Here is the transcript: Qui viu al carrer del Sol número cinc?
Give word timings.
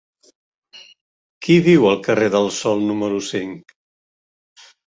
Qui 1.47 1.57
viu 1.67 1.85
al 1.91 2.01
carrer 2.09 2.31
del 2.37 2.51
Sol 2.57 2.83
número 2.89 3.23
cinc? 3.29 3.79